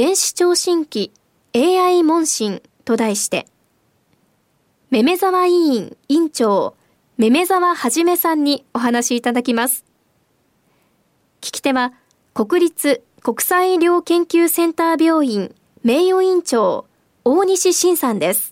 [0.00, 1.12] 電子聴診器
[1.54, 3.44] AI 問診と題して
[4.88, 6.74] めめざわ委員委員長
[7.18, 9.84] めめざわはじめさんにお話しいただきます。
[11.42, 11.92] 聞き手は
[12.32, 15.54] 国立国際医療研究センター病院
[15.84, 16.86] 名誉院長
[17.26, 18.49] 大西晋さんです。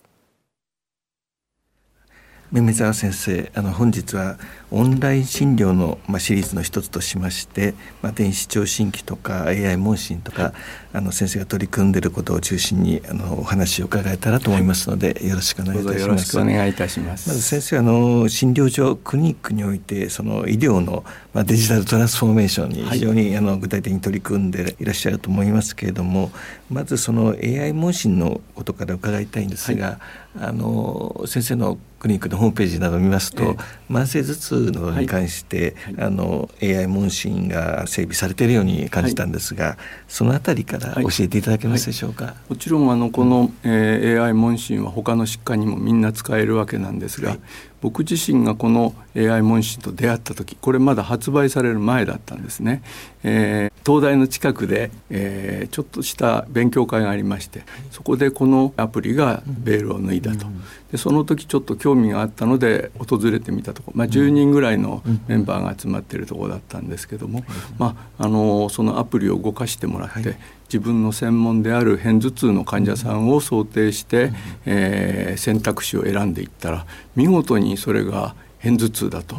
[2.51, 4.37] めめ沢先生あの本日は
[4.71, 10.53] オンライン診療の、まあ、シリーズの一つとしまして、まあ、電子聴診器とか AI 問診とか、はい、
[10.93, 16.01] あの先生が取り組んでいることを中心にあのお話を伺えたらと思いますので、はい、よろしくお願いいたします。
[16.01, 17.29] よろしくお願いいたします。
[17.29, 21.03] まず先生あの診療所クリニックにおいてその医療の、
[21.35, 26.31] まあ、デジタルトランスフォーメーションに非常に、はい、あの具体的に取り組んでいらっしゃると思いますけれども
[26.71, 29.99] まずその AI 問診のことから伺いたいんですが、
[30.39, 33.55] あの先生のクリニックのホームページなどを見ますと、ええ、
[33.91, 42.25] 慢性頭痛などに関して、はい、あの AI 問診が整備されているように感じたんですが、はい、そのあたりから教えていただけますでしょうか？
[42.25, 47.37] はい、もちろんあのこの、えー、AI 問診は他の疾患にもみんな使えるわけなんですが、
[47.81, 52.81] 僕自身がこの AI 問診と出会った時これまだ発売される前だったんですね、
[53.23, 60.45] えー、東大の近くで、えー、ちょっとした勉強会がありましてそこでこのアプリがベールを脱いだと。
[60.91, 67.43] でその時ちょっと興味があったので訪れてみたところ、まあ、10人ぐらいのメンバーが集まっているところだったんですけども、
[67.77, 70.37] まあ、あのそのアプリを動かしてもらって、
[70.69, 74.31] 自分の専門である片頭痛の患者さんを想定して、
[74.65, 79.35] えー、選択肢を選んでいったら見事にそれが片頭痛だと。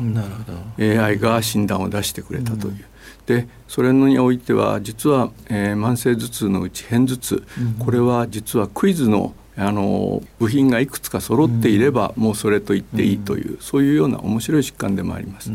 [0.78, 2.84] AI が診断を出してくれたという。
[3.26, 7.42] でそれにおいては実は、えー、慢性頭痛のうち片頭痛、
[7.78, 15.52] これは実はクイズのあの部品がいくつか揃っていれば、もうそれと言っていいという、そういうような面白い疾患でもあります。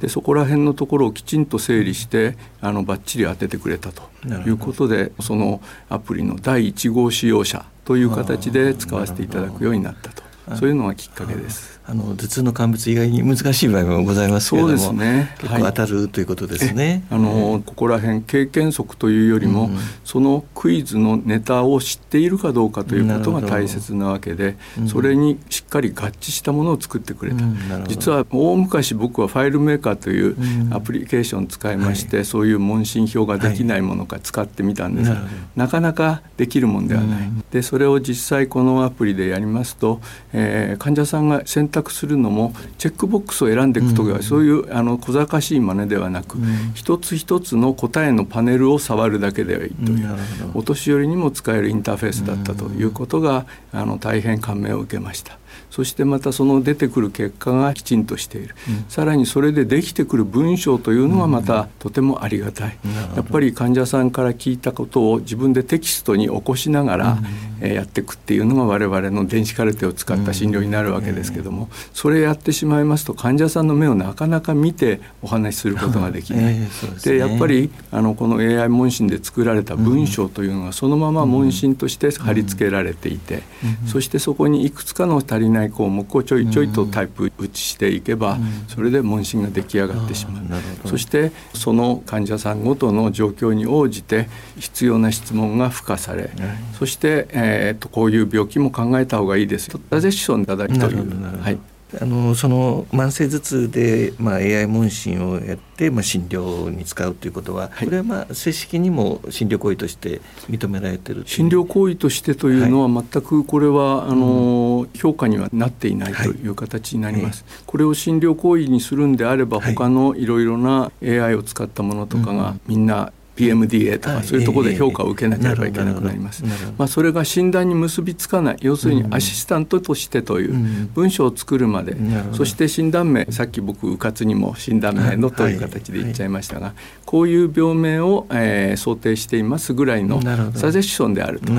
[0.00, 4.02] でそこら辺のところをきちんと整理してあのバッチリ当ててくれたと
[4.46, 10.22] いうことでそのアプリの第1号使用者という形で使わせていただくようになったと。
[10.56, 11.77] そういうのがきっかけです。
[11.90, 17.02] あの頭痛の乾物以外に難しい場合もございますけれども、そうですね、結構当たる、はい、ということですね。
[17.08, 27.42] あの、ここら辺経験則というよりも、うん、そのクイズのネタを知っているかどうかということが大切なわけで、それにしっかり合致したものを作ってくれた。
[27.42, 30.36] うん、実は大昔僕はファイルメーカーという
[30.74, 35.08] アプリケーションを使いまして、はい、そういう問診票ができないものか使ってみたんです。
[35.08, 37.30] が、はい、なかなかできるもんではない。
[37.50, 40.02] でそれを実際このアプリでやりますと、
[40.34, 46.38] えー、患者さんが選択択するのもチェックボックスを選んでいくときは、そういうあの小賢しい真似ではなく、
[46.74, 50.08] 一つ一つの答えのパネルを触るだけではいいという、
[50.54, 55.38] お年寄りにも使えるインターフェースだったということが、あの大変感銘を受けました。
[55.70, 67.18] そしてまたその出てくる結果がきちんとしている、うん、さらにそれでできてくる文章というのがまたとてもありがたい、うん、やっぱり患者さんから聞いたことを自分でテキストに起こしながら、
[67.60, 76.54] やっていくっていうのが我々の電子カルテを使った診療になるわけですけども、それやってしまいますと患者さんの目をなかなか見てお話しすることができない。
[76.54, 83.42] えー、で、ね、やっぱりあのこの AI 問診で作られた文章というのがそのまま問診として貼り付けられていて、
[83.86, 90.88] そしてそこにいくつかの足りないない項目をちょいちょいとタイプ打ちしていけば、それで問診が出来上がってしまう。
[90.88, 96.30] そしてその患者さんごとの状況に応じて必要な質問が付加され、
[96.78, 97.47] そして、えー、
[97.78, 101.40] とこういう病気も考えた方がいいですとサジェッションいただきという。
[101.40, 101.58] はい。
[102.00, 117.44] あのその慢性頭痛で、まあ、AI 問診をやって、まあ、診療に使うということは、はい、これは、まあ、正式にも診療行為として認められてる診療行為としてというのは、はい、全くこれはあの、うん、評価にはなっていないという形になります。
[117.48, 126.42] はい、これを診療行為にするんであれば、他のいろいろな AI を使ったものとかがみんな PMDA とかそういうところで評価を受けなければいけなくなります。
[126.76, 131.96] まあ、それが診断に結びつかない要するにアシスタントとしてという文章を作るまで、
[132.32, 136.74] そして診断名さっき僕うかつにも診断名のという形で言っちゃいましたが、
[137.04, 141.52] こういう病名を、えー、想定していますぐらいのサジェッションであると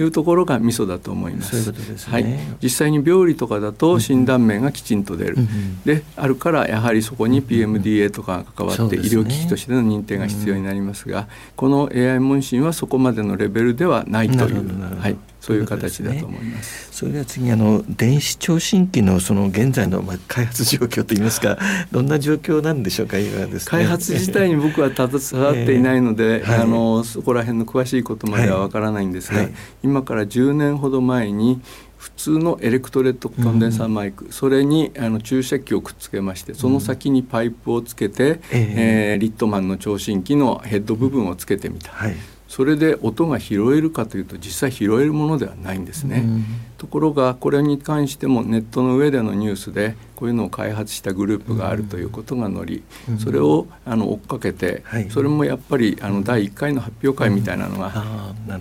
[0.00, 1.72] いうところがミソだと思います。
[2.10, 2.26] はい、
[2.62, 5.36] 実際に病理とかだと診断名がきちんと出る、
[5.84, 16.90] であるからやはりそこに PMDA とかが関わって医療機器としての認定が必要になりますががこの AI 問診はそこまでのレベルではないという、はい、そういう形だと思います。
[16.92, 21.58] それでは次あの電子聴診器のその現在のまあ開発状況といいますか
[21.90, 29.52] どんな状況なんでしょうか今です、ね、開発自体に僕は携わっていないので、 えーはい、あのそこら辺の詳しいことまではわからないんですが、はい、
[29.82, 31.60] 今から10年ほど前に
[32.00, 42.14] 普通のエレクトレットコンデンサーマイク、うん、それにあの注射器をくっつけましてその先にパイプをつけて、うん、えー、リットマンの聴診器のヘッド部分をつけてみた、はい、
[42.48, 46.22] それで音が拾えるかというと実際拾えるものではないんですね。
[46.24, 46.44] うん。
[46.78, 52.82] ところがこれに関してもネットの上でのニュースでこういうのを開発したグループがあるということが載り、
[53.18, 57.90] それをあの追っかけて、それもやっぱりあの第1回の発表会みたいなのが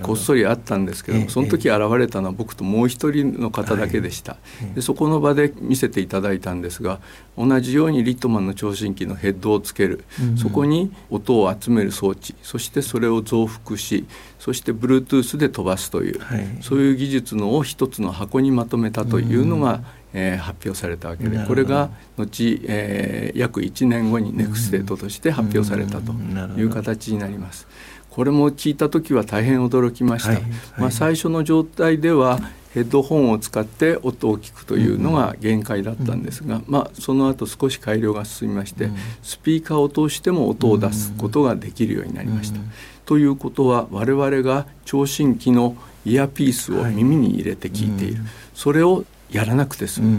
[0.01, 4.37] こっそりあったんですけどもその時現れたのは僕ともう一人の方だけでした。
[4.73, 7.01] でそこの場で見せていただいたんですが
[7.37, 10.05] 同じようにリットマンの聴診器のヘッドをつける、
[10.37, 12.35] そこに音を集める装置。
[12.41, 14.05] そしてそれを増幅し
[14.39, 19.83] そして Bluetooth で飛ばすという、はい、そういう技術のを一つの箱にまとめたというのが、
[20.13, 26.13] えー、発表されたわけでこれが後、えー、約1年後にネクステートとして発表されたと
[26.59, 27.67] いう形になります。
[28.09, 30.41] これも聞いた時は大変驚きました、はい。
[30.41, 32.39] はい、まあ、最初の状態では
[32.73, 38.89] ヘッドホンを使って音を聞くというのが限界だったんですが、まあ、その後少し改良が進みまして
[39.23, 42.59] スピーカーを通しても音を出すことができるようになりました。
[43.05, 50.17] ということは我々が聴診器のイヤーピースを耳に入れて聞いている、はい、それをやらなくて済む、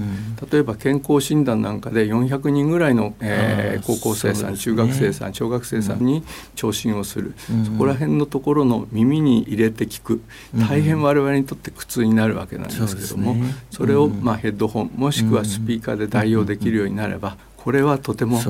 [0.51, 6.23] 例えば健康診断なんかで400人ぐらいの、えー、高校生さん、ね、中学生さん小学生さんに
[6.55, 10.23] 聴診をする、うん、そこら辺のところの耳に入れて聞く。
[10.69, 18.45] 大変我々にとって苦痛になるわけなんですけども、そね、それを、まあ、ヘッドホンもしくはスピーカーで代用できるようになればこれはとても、ね、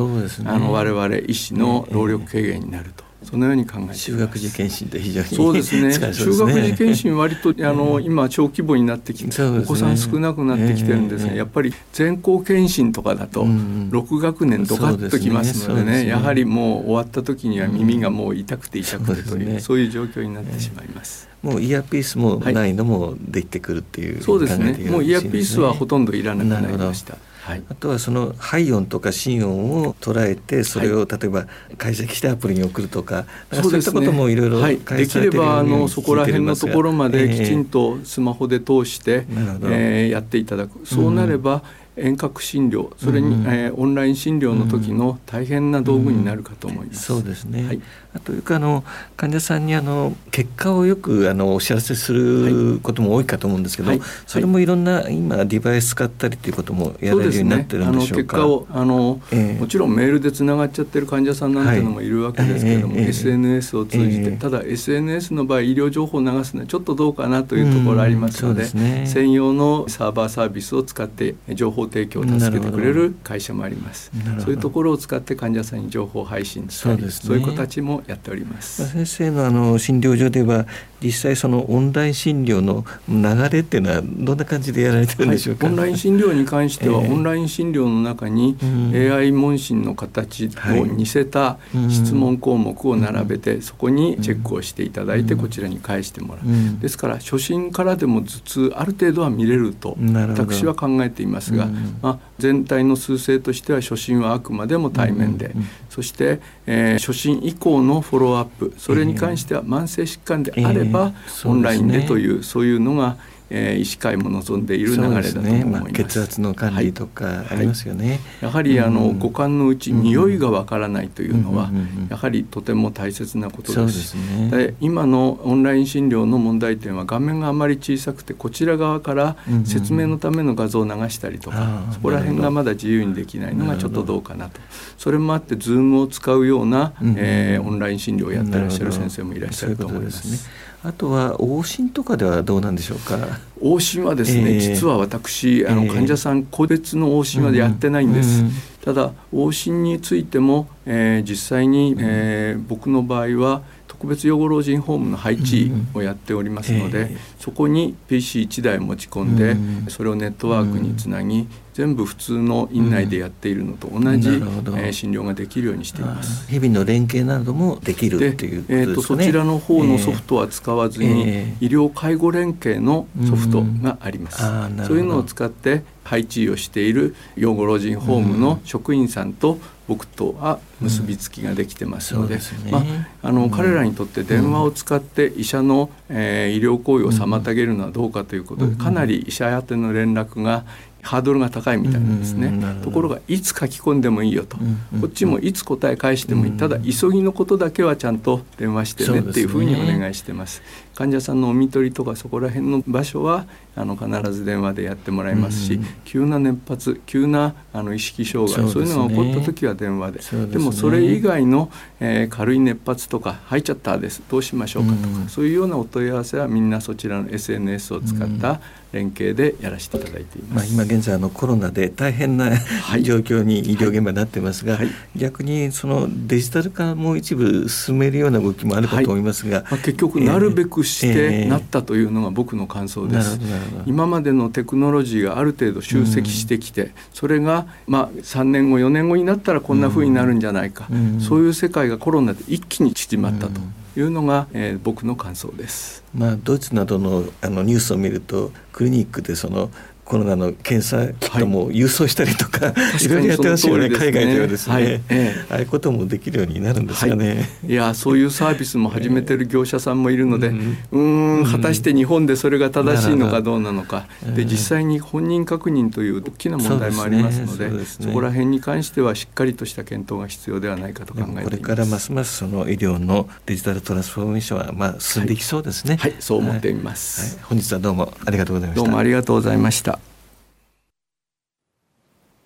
[0.47, 3.10] あの我々医師の労力軽減になると。
[3.23, 5.93] そのように考えて中学受験診で非常に そうですね。
[5.93, 21.30] 中学受験診割と あの今小規模になってきて、お子さん少なくなってきてるんですが、やっぱり全校検診とかだと6学年ドカッときますのでね,、やはりもう終わった時には耳がもう痛くて痛くてという、そういう状況になってしまいます。
[21.43, 24.73] もうイヤーピースもないのもできてくるっていう、そうですね。
[24.91, 27.17] もうイヤーピースはほとんどいらなくなりました。
[27.43, 31.47] はい、あとはその肺音とか心音を捉えてそれを例えば
[31.79, 40.87] 解析してアプリに送るとか、はい、そういったこともいろいろできればあのそこら辺のところまできちんとスマホで通して、えー、えー、やっていただく。
[40.87, 41.63] そうなれば、うん
[42.01, 47.13] 遠隔診療それに、うん、えー、オンライン診療の時の大変な道具になるかと思います。
[47.13, 47.81] うんうん、そうですね、はい、
[48.15, 48.85] あというかあの
[49.17, 58.39] 患者さんにあの結果をよくあのお知らせすることも多いかと思うんですけど、はい、それもいろんな今デバイス使ったりということもやれるようになってるんでしょうか？
[58.39, 74.11] うね、あの結果をあの、えー、もちろんメールでつながっちゃってる患者さんなんていうのもいるわけですけれども、はいえー、SNS を通じて、えー、ただ SNS の場合医療情報を流すのはちょっとどうかなというところありますのでうんでね、専用のサーバーサービスを使って情報提供を助けてくれる会社もあります。
[74.39, 78.89] そういうところを使って患者さんに情報配信したりそう,、いう形もやっております。
[78.89, 80.67] 先生のあの診療所では
[81.03, 88.57] 実際そのオンライン診療の流れっていうのはどんな感じでやられてるんでしょうか、はい、オンライン診療に関しては、えー、オンライン診療の中に
[88.93, 99.97] AI 問診の形を似せた質問項目を並べて、そこにチェックをしていただいてこちらに返してもらう、ですから初診からでも頭痛ある程度は見れると
[100.29, 101.67] 私は考えていますが、
[102.03, 105.55] まあ、全体の数勢としては初診はあくまでも対面で、
[105.91, 108.73] そして、えー、初診以降のフォローアップ。
[108.79, 111.13] それに関しては慢性疾患であれば、
[111.45, 113.17] オンラインでという、そういうのが
[113.51, 115.85] えー、医師会も望んでいる流れだと思います。
[115.87, 118.05] ね、血圧の管理とかありますよね。
[118.05, 124.17] はいはい、やはりあの、うん、五感のうち匂いがわからないというのは、うん、やはりとても大切なことです。
[124.51, 134.61] で、ね、今のオンライン診療の問題点は画面があまり小さくてこちら側から説明のための画像を流したりとか、うん、そこら辺がまだ自由にできないのがちょっとどうかなと。
[134.97, 140.49] それもあってズームを使うような、えー、オンライン診療をやってらっしゃる先生もいらっしゃると思います。
[140.83, 143.19] あとは往診とかではどうなんでしょうか？
[143.61, 159.57] 往診はですね、えー、実は私あの患者さん個別の往診までやってないんです、うんうん、ただ往診についても、えー、実際に、えー、僕の場合は特別養護老人ホームの配置をやっておりますので、そこに PC1 台持ち込んで、
[159.91, 166.49] それをネットワークにつなぎ、全部普通の院内でやっているのと同じ、うん、えー、診療ができるようにしています。
[166.51, 182.39] 日々の連携などもできるっていうことですね、えーと、そちらの方のソフトは使わずに、えー、医療介護連携のソフトがあります、うん、そういうのを使って配置をしている養護老人ホームの職員さんと僕とは結びつきができてますので,、
[182.71, 182.83] まあ、
[183.23, 190.65] あの彼らにとって電話を使って医者の、えー、医療行為を妨げるのはどうかということでかなり医者宛ての連絡が
[191.03, 192.53] ハードルが高いみたいなんですね、
[192.83, 194.57] ところがいつ書き込んでもいいよと、
[195.01, 200.63] こっちもいつ答え返してもいい、ただ急ぎのことだけはちゃんと電話してねっていうふうにお願いしてます。
[200.95, 210.21] 患者さんのお見取りとかそこら辺の場所はあの必ず電話でやってもらいますし、急な熱発急なあの意識障害そう,、いうのが起こった時は電話で。
[210.49, 218.61] でもそれ以外の、えー、軽い熱発とか入っちゃったですどうしましょうかとか、そういうようなお問い合わせはみんなそちらの SNS を使った
[218.93, 233.39] 連携でやらせていただいています、まあ、今現在のコロナで大変な、はい、状況に医療現場になってますが、はい、逆にそのデジタル化も一部進めるような動きもあるかと思いますが、はい、まあ、結局なるべくしてなったというのが僕の感想です。
[233.87, 240.89] 今までのテクノロジーがある程度集積してきて、それがまあ3年後4年後になったらこんなふうになるんじゃないか、
[241.21, 243.61] そういう世界がコロナで一気に縮まったと。
[244.01, 246.03] いうのが、えー、僕の感想です。
[246.15, 249.71] まあドイツなどのあのニュースを見るとクリニックでその
[250.11, 252.75] コロナの検査キットも郵送したりとか、はい、
[253.07, 254.85] いろいろやってますよね、ね、海外ではですね、はい。
[254.85, 261.45] ええ、ああいうこともできるようになるんですかね、はい、いやそういうサービスも始めてる業者さんもいるので、うん、うん。
[261.45, 267.85] 果たして日本でそれが正しいのかどうなのか、で実際に本人確認という大きな問題もありますのでそ、ね。
[267.85, 271.45] そね、そこら辺に関してはしっかりとした検討が必要ではないかと考えています。
[271.45, 278.83] これからますますその医療のデジタルトランスフォーメーションはまあ進んでいきそうですね、はい、そう思っています、本日はどうもありがとうございました。
[278.83, 280.00] どうもありがとうございました、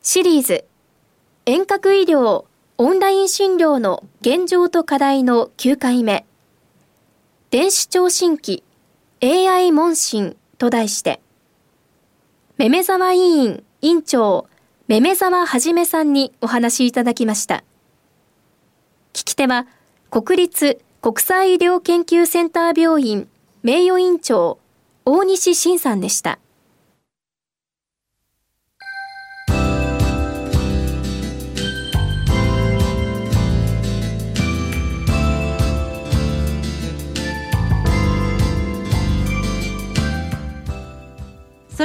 [0.07, 0.67] シリーズ。
[1.47, 2.45] 遠隔医療
[2.77, 6.27] オンライン診療の現状と課題の9回目。
[7.51, 8.63] 電子聴診器
[9.23, 11.23] AI 問診と題して。
[12.59, 14.47] めめざわ委員委員長
[14.89, 17.65] めめざわはじめさんにお話いただきました。
[19.15, 19.67] 聞き手は
[20.11, 23.27] 国立国際医療研究センター病院
[23.63, 24.59] 名誉院長
[25.07, 26.39] 大西晋さんでした。